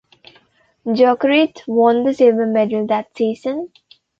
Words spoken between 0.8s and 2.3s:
Jokerit won the